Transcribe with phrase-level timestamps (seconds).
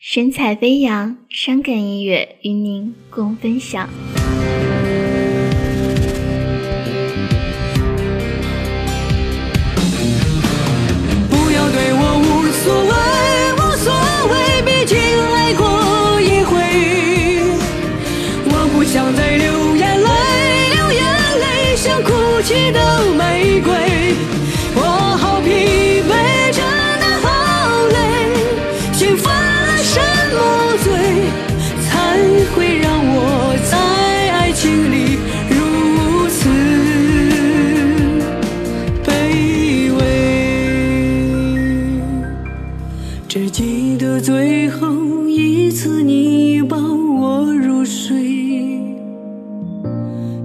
[0.00, 3.88] 神采飞扬，伤感音乐与您共分享。
[11.28, 12.92] 不要对我无所谓，
[13.56, 13.92] 无所
[14.30, 14.96] 谓，毕竟
[15.34, 15.66] 爱过
[16.20, 16.54] 一回。
[18.46, 20.06] 我不想再流眼泪，
[20.76, 21.02] 流眼
[21.40, 22.12] 泪像哭
[22.42, 23.67] 泣的玫瑰。
[43.58, 48.14] 记得最后一次你抱我入睡，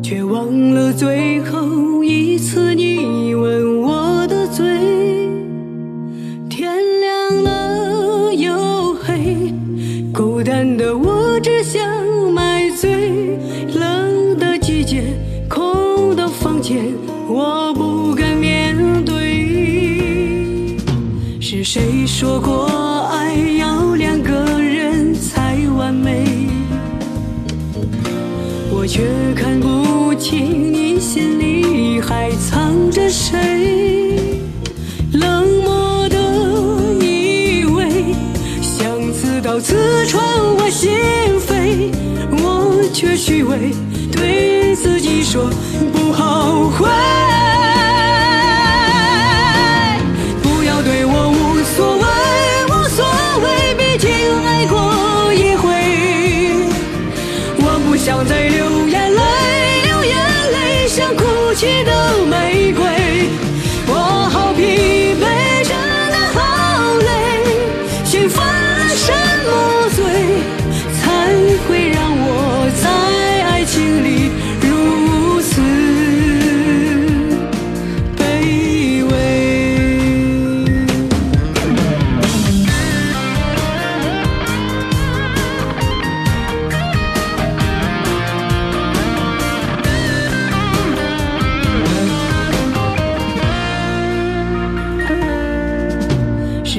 [0.01, 4.65] 却忘了最后一次你吻我的嘴。
[6.49, 9.53] 天亮了又黑，
[10.11, 11.79] 孤单的我只想
[12.33, 13.37] 买醉。
[13.75, 15.03] 冷的季节，
[15.47, 16.91] 空的房间，
[17.27, 18.75] 我不敢面
[19.05, 19.13] 对。
[21.39, 22.67] 是谁说过
[23.33, 26.23] 爱要两个人才完美？
[28.69, 29.01] 我却
[29.33, 34.39] 看不清你心里还藏着谁。
[35.13, 36.15] 冷漠的
[37.03, 38.13] 以为，
[38.61, 40.23] 像刺刀刺穿
[40.55, 40.91] 我心
[41.47, 41.89] 扉，
[42.29, 43.71] 我却虚伪
[44.11, 45.49] 对自己说
[61.53, 63.02] 像哭泣的玫瑰。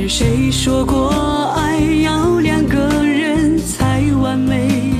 [0.06, 1.08] 谁说过
[1.56, 4.92] 爱要两个人才完美？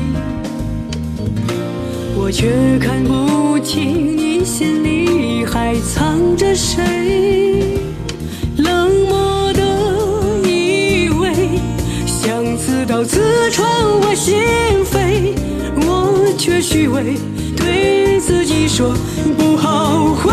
[2.16, 7.78] 我却看不清你心里还藏着谁。
[8.56, 11.60] 冷漠的以为，
[12.06, 13.68] 像刺刀刺穿
[14.00, 14.38] 我心
[14.90, 15.34] 扉，
[15.86, 17.16] 我却虚伪
[17.56, 18.94] 对自己说
[19.36, 20.32] 不后悔。